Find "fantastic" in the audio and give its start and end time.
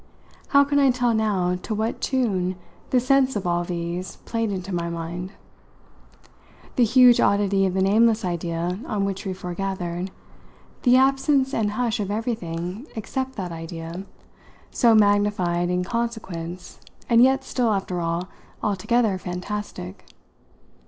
19.19-20.05